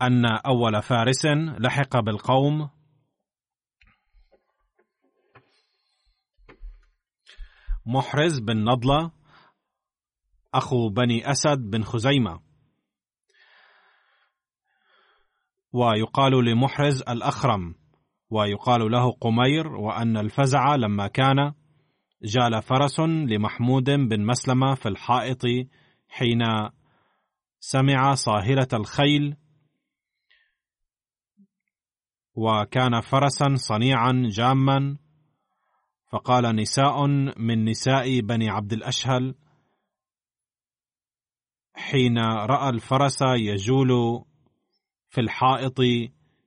[0.03, 1.27] أن أول فارس
[1.59, 2.71] لحق بالقوم.
[7.87, 9.13] محرز بن نضلة
[10.55, 12.41] أخو بني أسد بن خزيمة.
[15.73, 17.84] ويقال لمحرز الأخرم
[18.35, 21.53] ويقال له قمير وأن الفزع لما كان
[22.23, 25.43] جال فرس لمحمود بن مسلمة في الحائط
[26.09, 26.43] حين
[27.61, 29.37] سمع صاهرة الخيل
[32.35, 34.99] وكان فرسا صنيعا جاما
[36.13, 37.07] فقال نساء
[37.39, 39.35] من نساء بني عبد الأشهل.
[41.75, 43.89] حين رأى الفرس يجول
[45.09, 45.79] في الحائط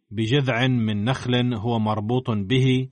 [0.09, 2.89] بجذع من نخل هو مربوط به.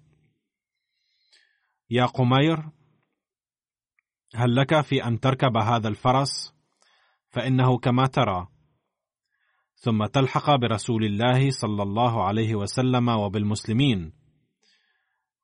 [1.89, 2.70] يا قمير
[4.36, 6.53] هل لك في أن تركب هذا الفرس؟
[7.30, 8.47] فإنه كما ترى.
[9.76, 14.13] ثم تلحق برسول الله صلى الله عليه وسلم وبالمسلمين.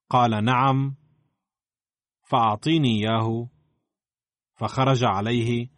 [0.10, 0.96] قال نعم
[2.24, 3.50] فأعطيني إياه.
[4.56, 5.70] فخرج عليه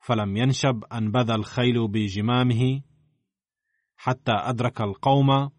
[0.00, 2.82] فلم ينشب أن بذى الخيل بجمامه.
[4.04, 5.50] حتى أدرك القوم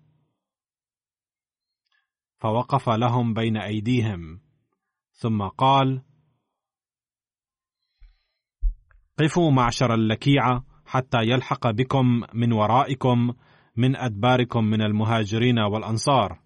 [2.37, 4.41] فوقف لهم بين أيديهم.
[5.11, 6.01] ثم قال
[9.19, 13.33] قفوا معشر اللكيعه حتى يلحق بكم من ورائكم
[13.75, 16.39] من أدباركم من المهاجرين والأنصار.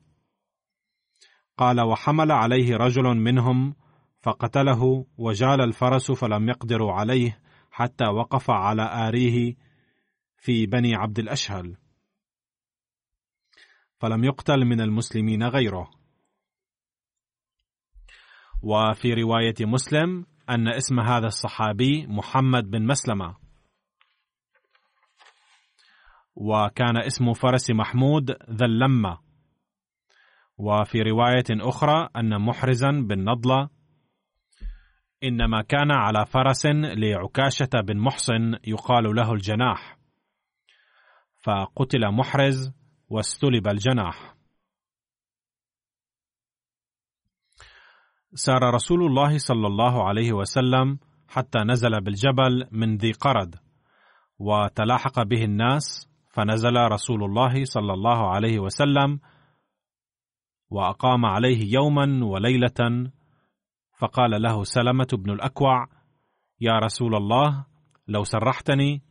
[1.57, 3.75] قال وحمل عليه رجل منهم
[4.21, 7.41] فقتله وجال الفرس فلم يقدروا عليه
[7.71, 9.55] حتى وقف على آريه
[10.37, 11.77] في بني عبد الأشهل.
[13.99, 15.89] فلم يقتل من المسلمين غيره.
[18.63, 23.35] وفي رواية مسلم أن اسم هذا الصحابي محمد بن مسلمة.
[26.35, 29.19] وكان اسم فرس محمود ذا اللمة.
[30.57, 33.69] وفي رواية أخرى أن محرزا بن نضلة
[35.23, 39.97] إنما كان على فرس لعكاشة بن محصن يقال له الجناح.
[41.43, 42.76] فقتل محرز
[43.09, 44.35] واستلب الجناح.
[48.33, 53.55] سار رسول الله صلى الله عليه وسلم حتى نزل بالجبل من ذي قرد
[54.39, 59.19] وتلاحق به الناس فنزل رسول الله صلى الله عليه وسلم
[60.69, 63.11] وأقام عليه يوما وليلة
[63.97, 65.87] فقال له سلمة بن الأكوع
[66.61, 67.65] يا رسول الله
[68.07, 69.01] لو سرحتني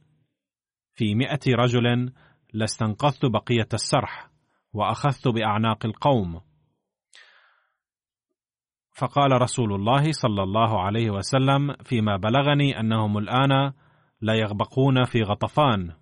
[0.95, 2.13] في مئة رجل
[2.53, 4.31] لاستنقذت بقية السرح
[4.73, 6.41] وأخذت بأعناق القوم.
[8.97, 13.73] فقال رسول الله صلى الله عليه وسلم فيما بلغني أنهم الآن
[14.21, 15.93] لا يغبقون في غطفان.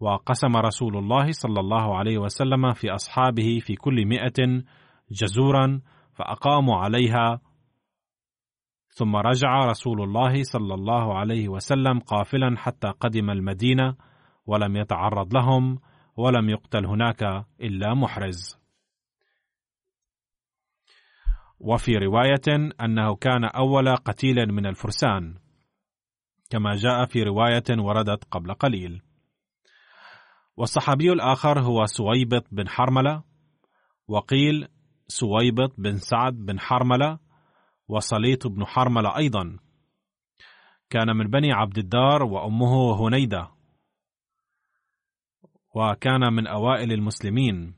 [0.00, 4.62] وقسم رسول الله صلى الله عليه وسلم في أصحابه في كل مئة
[5.10, 5.80] جزورا
[6.14, 7.40] فأقاموا عليها.
[8.88, 13.96] ثم رجع رسول الله صلى الله عليه وسلم قافلا حتى قدم المدينة
[14.48, 15.78] ولم يتعرض لهم
[16.16, 18.58] ولم يقتل هناك إلا محرز.
[21.60, 25.34] وفي رواية أنه كان أول قتيل من الفرسان
[26.50, 29.02] كما جاء في رواية وردت قبل قليل.
[30.56, 33.22] والصحابي الآخر هو سويبط بن حرملة
[34.08, 34.68] وقيل
[35.08, 37.18] سويبط بن سعد بن حرملة
[37.88, 39.58] وصليط بن حرملة أيضا.
[40.90, 43.57] كان من بني عبد الدار وأمه هنيدة.
[45.78, 47.74] وكان من أوائل المسلمين.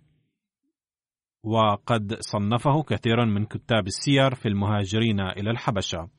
[1.44, 6.10] وقد صنفه كثير من كتاب السير في المهاجرين إلى الحبشة.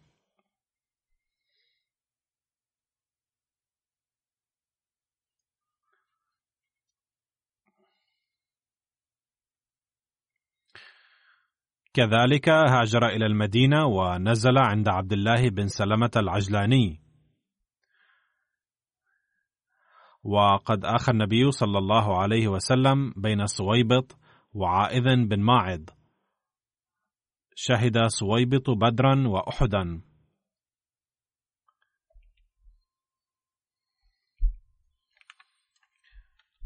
[11.93, 17.00] كذلك هاجر إلى المدينة ونزل عند عبد الله بن سلمة العجلاني.
[20.24, 24.17] وقد آخى النبي صلى الله عليه وسلم بين صويبط
[24.53, 25.89] وعائذ بن ماعد.
[27.55, 30.01] شهد صويبط بدرا وأحدا.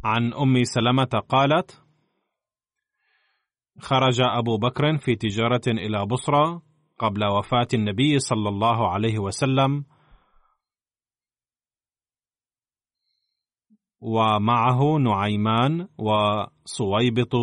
[0.04, 1.86] عن أم سلمة قالت
[3.80, 6.62] خرج أبو بكر في تجارة إلى بصرى
[7.00, 9.86] قبل وفاة النبي صلى الله عليه وسلم
[14.02, 17.36] ومعه نعيمان وصويبط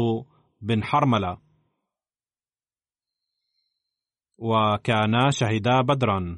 [0.60, 1.42] بن حرملة.
[4.38, 6.36] وكانا شهدا بدرا.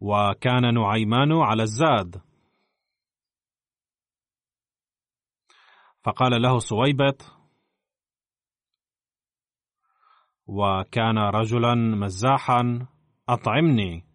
[0.00, 2.22] وكان نعيمان على الزاد.
[6.04, 7.22] فقال له صويبط
[10.46, 12.93] وكان رجلا مزاحا.
[13.28, 14.06] أطعمني.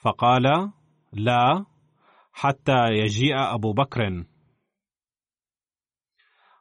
[0.00, 0.72] فقال
[1.12, 1.66] لا
[2.32, 4.26] حتى يجيء أبو بكر.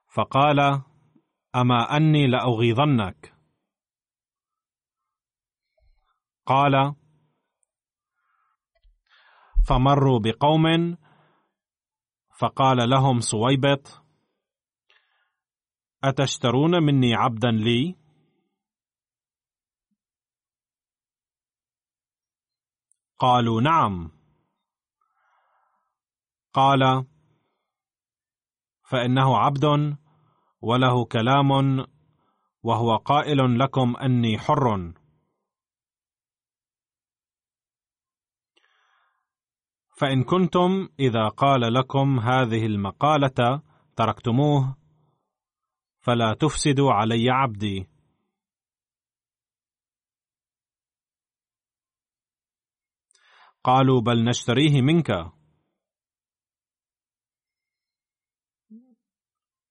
[0.07, 0.83] فقال
[1.55, 3.35] أما أني لأغيظنك.
[6.45, 6.95] قال
[9.67, 10.97] فمروا بقوم
[12.39, 14.04] فقال لهم صويبط
[16.09, 17.95] أتشترون مني عبدا لي؟
[23.19, 24.11] قالوا نعم.
[26.53, 27.05] قال
[28.83, 29.65] فإنه عبد
[30.61, 31.51] وله كلام
[32.63, 34.93] وهو قائل لكم أني حر.
[39.97, 43.61] فإن كنتم إذا قال لكم هذه المقالة
[43.95, 44.84] تركتموه
[46.05, 47.87] فلا تفسدوا علي عبدي.
[53.63, 55.11] قالوا بل نشتريه منك.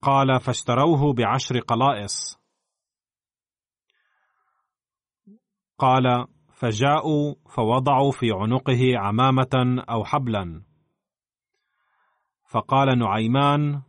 [0.03, 2.39] قال فاشتروه بعشر قلائص.
[5.79, 10.65] قال فجاءوا فوضعوا في عنقه عمامة أو حبلا.
[12.45, 13.83] فقال نعيمان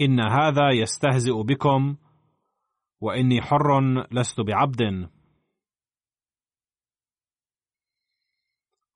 [0.00, 1.96] إن هذا يستهزئ بكم
[3.00, 3.80] وإني حر
[4.12, 5.10] لست بعبد.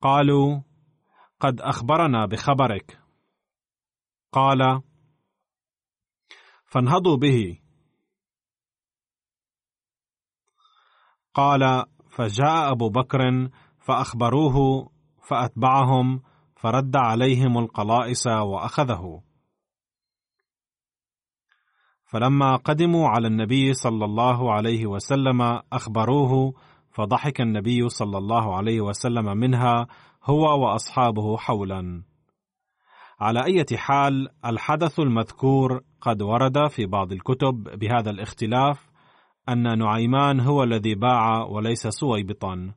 [0.01, 0.61] قالوا
[1.39, 2.99] قد أخبرنا بخبرك.
[4.31, 4.81] قال
[6.65, 7.59] فانهضوا به.
[11.33, 13.49] قال فجاء أبو بكر
[13.79, 14.89] فأخبروه
[15.29, 16.21] فأتبعهم
[16.55, 19.23] فرد عليهم القلائص وأخذه.
[22.05, 25.41] فلما قدموا على النبي صلى الله عليه وسلم
[25.73, 26.53] أخبروه
[26.91, 29.87] فضحك النبي صلى الله عليه وسلم منها
[30.23, 32.03] هو وأصحابه حولا.
[33.19, 38.89] على أي حال الحدث المذكور قد ورد في بعض الكتب بهذا الاختلاف
[39.49, 42.73] أن نعيمان هو الذي باع وليس سويبطا.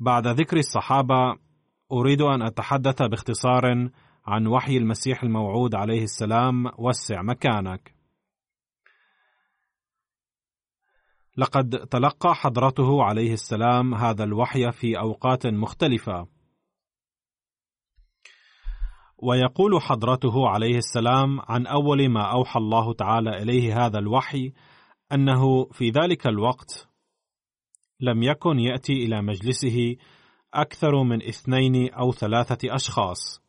[0.00, 1.36] بعد ذكر الصحابة
[1.92, 3.88] أريد أن أتحدث باختصار
[4.26, 7.94] عن وحي المسيح الموعود عليه السلام وسع مكانك.
[11.36, 16.26] لقد تلقى حضرته عليه السلام هذا الوحي في أوقات مختلفة.
[19.18, 24.52] ويقول حضرته عليه السلام عن أول ما أوحى الله تعالى إليه هذا الوحي
[25.12, 26.88] أنه في ذلك الوقت
[28.00, 29.96] لم يكن يأتي إلى مجلسه
[30.54, 33.45] أكثر من اثنين أو ثلاثة أشخاص.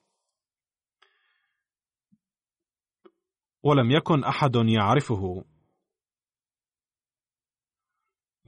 [3.63, 5.45] ولم يكن أحد يعرفه.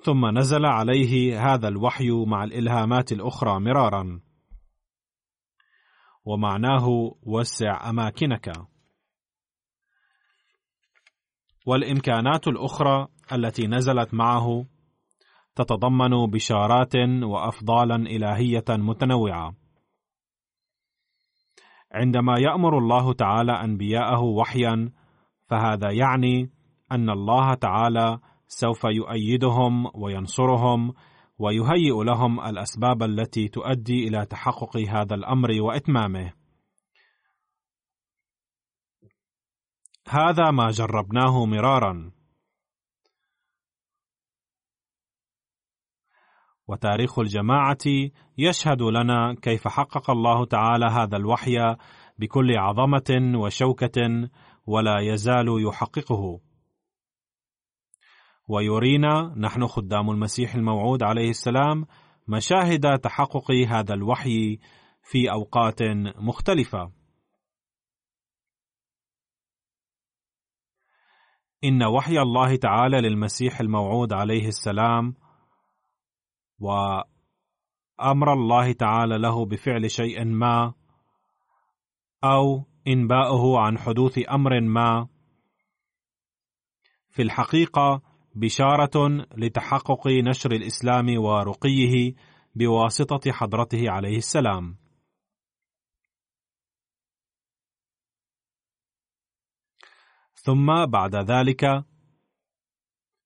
[0.04, 4.22] ثم نزل عليه هذا الوحي مع الإلهامات الأخرى مرارا.
[6.26, 6.88] ومعناه
[7.24, 8.52] وسع أماكنك.
[11.66, 14.66] والإمكانات الأخرى التي نزلت معه
[15.56, 19.56] تتضمن بشارات وأفضالا إلهية متنوعة.
[21.92, 24.92] عندما يأمر الله تعالى أنبياءه وحيا
[25.50, 26.52] فهذا يعني
[26.92, 30.94] أن الله تعالى سوف يؤيدهم وينصرهم
[31.40, 36.34] ويهيئ لهم الأسباب التي تؤدي إلى تحقق هذا الأمر وإتمامه.
[40.08, 42.12] هذا ما جربناه مرارا.
[46.68, 47.78] وتاريخ الجماعة
[48.38, 51.76] يشهد لنا كيف حقق الله تعالى هذا الوحي
[52.20, 54.30] بكل عظمة وشوكة
[54.70, 56.40] ولا يزال يحققه.
[58.48, 61.86] ويرينا نحن خدام المسيح الموعود عليه السلام
[62.28, 64.60] مشاهد تحقق هذا الوحي
[65.04, 65.82] في أوقات
[66.18, 66.92] مختلفة.
[71.64, 75.16] إن وحي الله تعالى للمسيح الموعود عليه السلام
[76.60, 80.74] وأمر الله تعالى له بفعل شيء ما
[82.24, 85.08] أو إنباؤه عن حدوث أمر ما
[87.10, 88.02] في الحقيقة
[88.36, 92.14] بشارة لتحقق نشر الإسلام ورقيه
[92.56, 94.78] بواسطة حضرته عليه السلام.
[100.34, 101.66] ثم بعد ذلك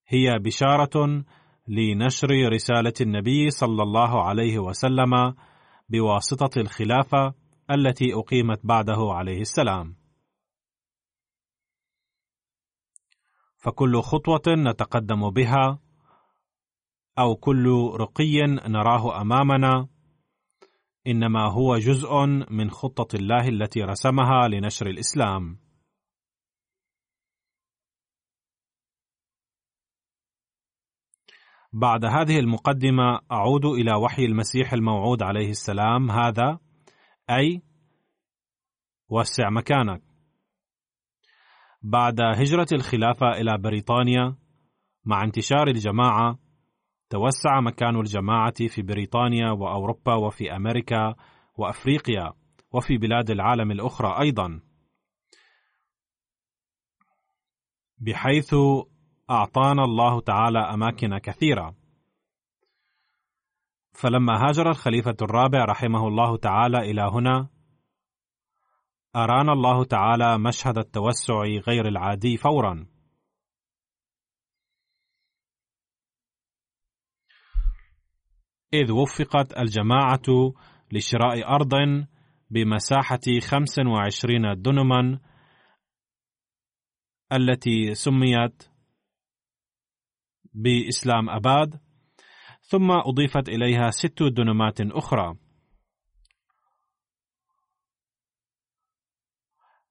[0.08, 1.26] هي بشارة
[1.68, 5.36] لنشر رسالة النبي صلى الله عليه وسلم
[5.90, 9.96] بواسطة الخلافة التي أقيمت بعده عليه السلام.
[13.58, 15.80] فكل خطوة نتقدم بها
[17.20, 19.88] أو كل رقي نراه أمامنا
[21.08, 25.60] إنما هو جزء من خطة الله التي رسمها لنشر الإسلام.
[31.74, 36.12] بعد هذه المقدمة أعود إلى وحي المسيح الموعود عليه السلام.
[36.12, 36.60] هذا
[37.30, 37.62] أي
[39.10, 40.02] وسع مكانك.
[41.82, 44.36] بعد هجرة الخلافة إلى بريطانيا
[45.06, 46.40] مع انتشار الجماعة
[47.10, 51.16] توسع مكان الجماعة في بريطانيا وأوروبا وفي أمريكا
[51.56, 52.34] وأفريقيا
[52.72, 54.62] وفي بلاد العالم الأخرى أيضا.
[57.98, 58.56] بحيث
[59.30, 61.83] أعطانا الله تعالى أماكن كثيرة.
[63.94, 67.50] فلما هاجر الخليفة الرابع رحمه الله تعالى إلى هنا
[69.16, 72.88] أرانا الله تعالى مشهد التوسع غير العادي فورا.
[78.74, 80.54] إذ وفقت الجماعة
[80.92, 81.74] لشراء أرض
[82.50, 85.20] بمساحة 25 دنما
[87.32, 88.64] التي سميت
[90.54, 91.83] بإسلام أباد.
[92.66, 95.36] ثم أضيفت إليها ست دنمات أخرى.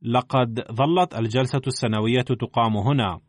[0.03, 3.21] لقد ظلت الجلسة السنوية تقام هنا.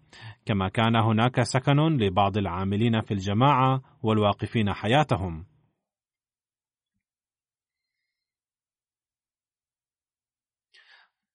[0.45, 5.45] كما كان هناك سكن لبعض العاملين في الجماعة والواقفين حياتهم.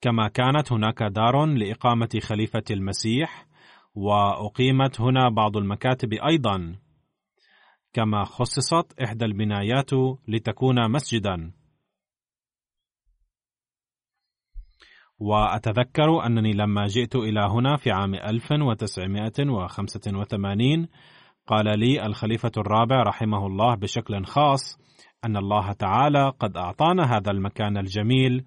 [0.00, 3.46] كما كانت هناك دار لإقامة خليفة المسيح
[3.94, 6.88] وأقيمت هنا بعض المكاتب أيضا.
[7.93, 9.91] كما خصصت إحدى البنايات
[10.28, 11.53] لتكون مسجدا.
[15.18, 20.89] وأتذكر أنني لما جئت إلى هنا في عام 1985
[21.47, 24.78] قال لي الخليفة الرابع رحمه الله بشكل خاص
[25.24, 28.45] أن الله تعالى قد أعطانا هذا المكان الجميل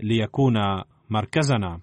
[0.00, 0.54] ليكون
[1.10, 1.80] مركزنا.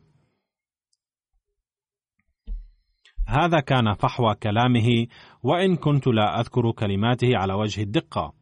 [3.27, 5.07] هذا كان فحوى كلامه
[5.43, 8.33] وإن كنت لا أذكر كلماته على وجه الدقة.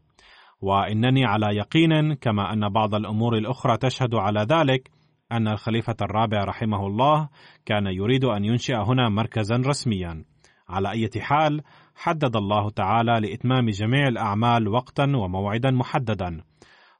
[0.61, 4.91] وإنني على يقين كما أن بعض الأمور الأخرى تشهد على ذلك
[5.31, 7.29] أن الخليفة الرابع رحمه الله
[7.65, 10.25] كان يريد أن ينشئ هنا مركزا رسميا.
[10.69, 11.61] على أي حال
[11.95, 16.41] حدد الله تعالى لإتمام جميع الأعمال وقتا وموعدا محددا.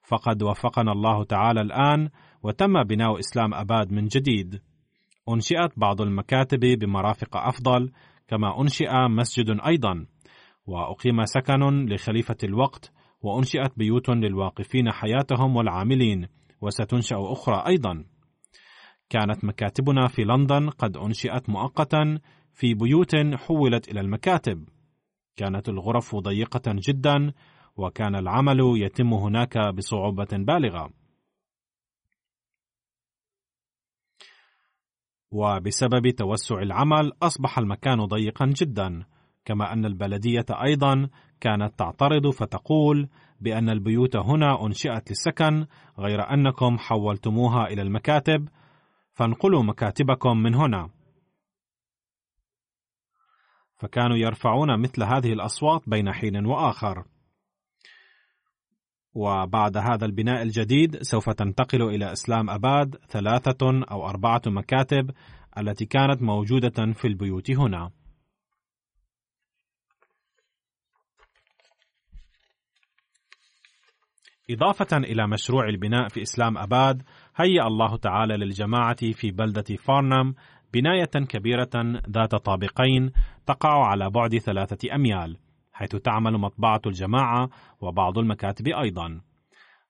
[0.03, 2.09] فقد وفقنا الله تعالى الآن
[2.43, 4.61] وتم بناء إسلام أباد من جديد.
[5.30, 7.91] أنشئت بعض المكاتب بمرافق أفضل
[8.28, 10.05] كما أنشئ مسجد أيضا.
[10.67, 16.28] وأقيم سكن لخليفة الوقت وأنشئت بيوت للواقفين حياتهم والعاملين
[16.61, 18.05] وستنشأ أخرى أيضا.
[19.09, 22.19] كانت مكاتبنا في لندن قد أنشئت مؤقتا
[22.53, 24.69] في بيوت حولت إلى المكاتب.
[25.36, 27.34] كانت الغرف ضيقة جدا
[27.78, 30.89] وكان العمل يتم هناك بصعوبة بالغة.
[35.36, 39.03] وبسبب توسع العمل أصبح المكان ضيقا جدا
[39.45, 41.09] كما أن البلدية أيضا
[41.41, 43.09] كانت تعترض فتقول
[43.41, 45.65] بأن البيوت هنا أنشئت للسكن
[45.99, 48.49] غير أنكم حولتموها إلى المكاتب
[49.13, 50.89] فانقلوا مكاتبكم من هنا.
[53.75, 57.05] فكانوا يرفعون مثل هذه الأصوات بين حين وآخر.
[59.16, 65.11] وبعد هذا البناء الجديد سوف تنتقل إلى إسلام أباد ثلاثة أو أربعة مكاتب
[65.57, 67.91] التي كانت موجودة في البيوت هنا.
[74.49, 77.03] إضافة إلى مشروع البناء في إسلام أباد،
[77.36, 80.34] هيأ الله تعالى للجماعة في بلدة فارنم
[80.74, 83.11] بناية كبيرة ذات طابقين
[83.45, 85.38] تقع على بعد ثلاثة أميال،
[85.76, 87.49] حيث تعمل مطبعة الجماعة
[87.82, 89.21] وبعض المكاتب أيضا.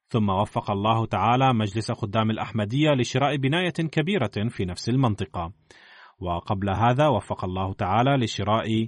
[0.07, 5.51] ثم وفق الله تعالى مجلس خدام الأحمدية لشراء بناية كبيرة في نفس المنطقة.
[6.19, 8.87] وقبل هذا وفق الله تعالى لشراء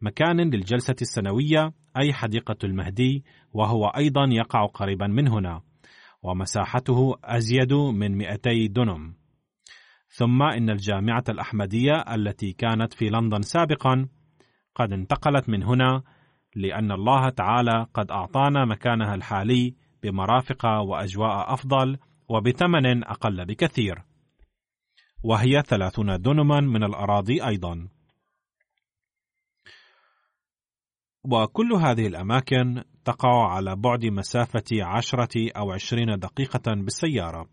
[0.00, 5.62] مكان للجلسة السنوية أي حديقة المهدي وهو أيضا يقع قريبا من هنا
[6.22, 9.14] ومساحته أزيد من 200 دنم
[10.08, 14.08] ثم إن الجامعة الأحمدية التي كانت في لندن سابقا
[14.74, 16.02] قد انتقلت من هنا
[16.56, 21.98] لأن الله تعالى قد أعطانا مكانها الحالي بمرافق وأجواء أفضل
[22.28, 24.02] وبثمن أقل بكثير.
[25.22, 27.88] وهي ثلاثون دنما من الأراضي أيضا.
[31.24, 37.48] وكل هذه الأماكن تقع على بعد مسافة عشرة أو عشرين دقيقة بالسيارة.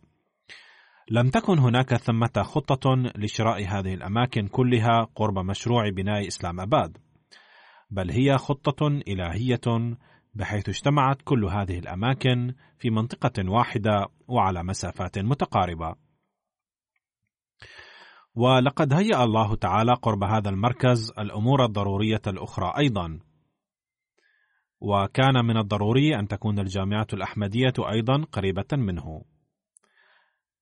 [1.11, 6.97] لم تكن هناك ثمة خطة لشراء هذه الأماكن كلها قرب مشروع بناء إسلام أباد.
[7.93, 9.95] بل هي خطة إلهية
[10.33, 15.95] بحيث اجتمعت كل هذه الأماكن في منطقة واحدة وعلى مسافات متقاربة.
[18.35, 23.19] ولقد هيأ الله تعالى قرب هذا المركز الأمور الضرورية الأخرى أيضا.
[24.81, 29.21] وكان من الضروري أن تكون الجامعة الأحمدية أيضا قريبة منه.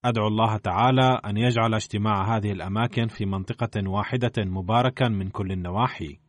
[0.04, 6.21] أدعو الله تعالى أن يجعل اجتماع هذه الأماكن في منطقة واحدة مباركا من كل النواحي.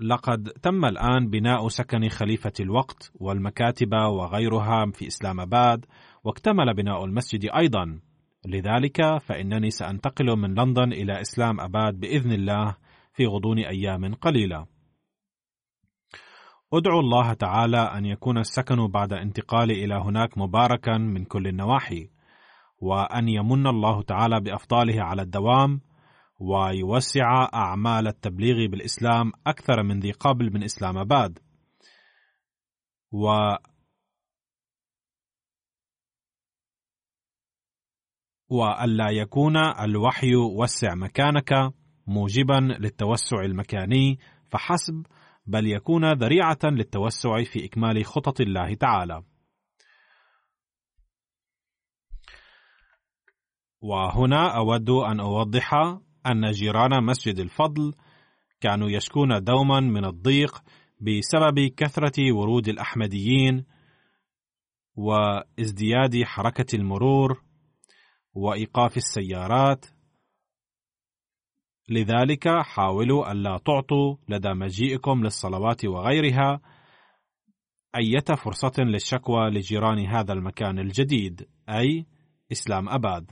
[0.00, 5.86] لقد تم الآن بناء سكن خليفة الوقت والمكاتب وغيرها في إسلام آباد
[6.24, 8.00] واكتمل بناء المسجد أيضا
[8.46, 12.76] لذلك فإنني سأنتقل من لندن إلى إسلام أباد بإذن الله
[13.12, 14.66] في غضون أيام قليلة.
[16.72, 22.10] أدعو الله تعالى أن يكون السكن بعد انتقالي إلى هناك مباركا من كل النواحي،
[22.78, 25.80] وأن يمن الله تعالى بأفضاله على الدوام،
[26.38, 31.38] ويوسع أعمال التبليغ بالإسلام أكثر من ذي قبل من إسلام أباد.
[33.12, 33.56] و
[38.48, 41.52] وألا يكون الوحي وسع مكانك
[42.06, 44.18] موجبا للتوسع المكاني
[44.50, 45.06] فحسب
[45.46, 49.22] بل يكون ذريعة للتوسع في إكمال خطط الله تعالى
[53.80, 55.70] وهنا أود أن أوضح
[56.30, 57.94] أن جيران مسجد الفضل
[58.60, 60.62] كانوا يشكون دوما من الضيق
[61.00, 63.64] بسبب كثرة ورود الأحمديين
[64.96, 67.42] وازدياد حركة المرور
[68.34, 69.86] وإيقاف السيارات
[71.88, 76.60] لذلك حاولوا ألا تعطوا لدى مجيئكم للصلوات وغيرها
[77.96, 82.06] أية فرصة للشكوى لجيران هذا المكان الجديد أي
[82.52, 83.30] إسلام أباد.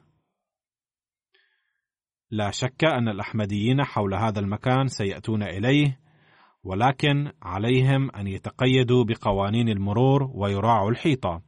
[2.35, 6.01] لا شك أن الأحمديين حول هذا المكان سيأتون إليه
[6.65, 11.43] ولكن عليهم أن يتقيدوا بقوانين المرور ويراعوا الحيطة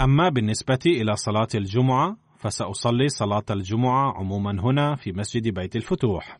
[0.00, 6.38] أما بالنسبة إلى صلاة الجمعة فسأصلي صلاة الجمعة عموما هنا في مسجد بيت الفتوح.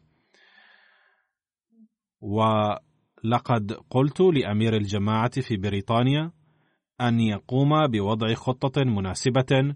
[2.20, 6.32] ولقد قلت لأمير الجماعة في بريطانيا
[7.00, 9.74] أن يقوم بوضع خطة مناسبة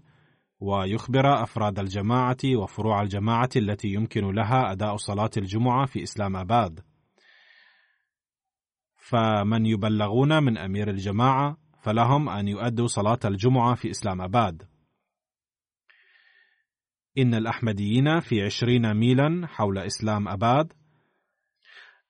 [0.63, 6.79] ويخبر أفراد الجماعة وفروع الجماعة التي يمكن لها أداء صلاة الجمعة في إسلام آباد.
[8.95, 14.63] فمن يبلغون من أمير الجماعة فلهم أن يؤدوا صلاة الجمعة في إسلام أباد.
[17.17, 20.73] إن الأحمديين في عشرين ميلا حول إسلام أباد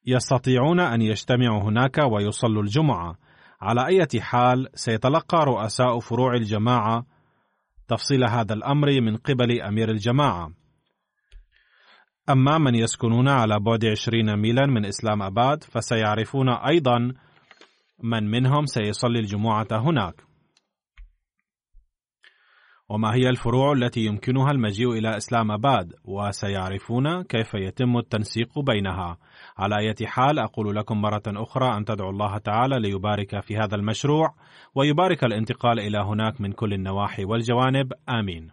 [0.05, 3.17] يستطيعون أن يجتمعوا هناك ويصلوا الجمعة
[3.61, 7.12] على أي حال سيتلقى رؤساء فروع الجماعة
[7.87, 10.51] تفصيل هذا الأمر من قبل أمير الجماعة.
[12.29, 17.13] أما من يسكنون على بعد عشرين ميلا من إسلام أباد فسيعرفون أيضا
[18.03, 20.15] من منهم سيصلي الجمعة هناك.
[22.89, 29.17] وما هي الفروع التي يمكنها المجيء إلى إسلام أباد؟ وسيعرفون كيف يتم التنسيق بينها.
[29.57, 34.35] على أي حال أقول لكم مرة أخرى أن تدعوا الله تعالى ليبارك في هذا المشروع
[34.75, 37.93] ويبارك الانتقال إلى هناك من كل النواحي والجوانب.
[38.09, 38.51] آمين.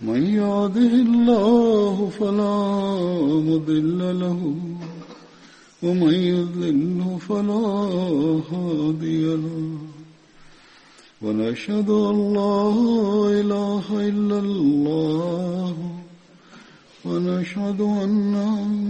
[0.00, 2.58] من يهده الله فلا
[3.48, 4.54] مضل له
[5.82, 7.66] ومن يضلل فلا
[8.52, 9.78] هادي له.
[11.22, 12.70] ونشهد أن لا
[13.40, 15.74] إله إلا الله
[17.04, 18.34] ونشهد أن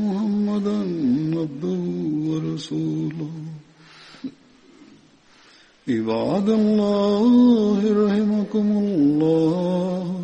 [0.01, 0.79] محمدا
[1.41, 1.83] عبده
[2.29, 3.31] ورسوله.
[5.89, 10.24] عباد الله رحمكم الله.